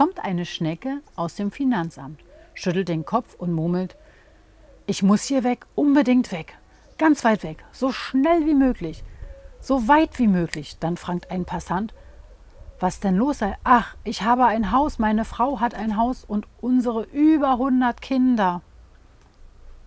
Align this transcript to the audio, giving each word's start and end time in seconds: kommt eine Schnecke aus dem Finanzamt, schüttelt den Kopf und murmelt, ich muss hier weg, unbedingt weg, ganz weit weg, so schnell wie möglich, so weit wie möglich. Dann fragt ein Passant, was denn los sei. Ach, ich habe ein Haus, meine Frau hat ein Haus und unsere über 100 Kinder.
kommt 0.00 0.24
eine 0.24 0.46
Schnecke 0.46 1.02
aus 1.14 1.34
dem 1.34 1.50
Finanzamt, 1.50 2.20
schüttelt 2.54 2.88
den 2.88 3.04
Kopf 3.04 3.34
und 3.34 3.52
murmelt, 3.52 3.98
ich 4.86 5.02
muss 5.02 5.24
hier 5.24 5.44
weg, 5.44 5.66
unbedingt 5.74 6.32
weg, 6.32 6.56
ganz 6.96 7.22
weit 7.22 7.42
weg, 7.42 7.62
so 7.70 7.92
schnell 7.92 8.46
wie 8.46 8.54
möglich, 8.54 9.04
so 9.60 9.88
weit 9.88 10.18
wie 10.18 10.26
möglich. 10.26 10.78
Dann 10.80 10.96
fragt 10.96 11.30
ein 11.30 11.44
Passant, 11.44 11.92
was 12.78 13.00
denn 13.00 13.14
los 13.14 13.40
sei. 13.40 13.58
Ach, 13.62 13.94
ich 14.02 14.22
habe 14.22 14.46
ein 14.46 14.72
Haus, 14.72 14.98
meine 14.98 15.26
Frau 15.26 15.60
hat 15.60 15.74
ein 15.74 15.98
Haus 15.98 16.24
und 16.24 16.46
unsere 16.62 17.02
über 17.02 17.50
100 17.50 18.00
Kinder. 18.00 18.62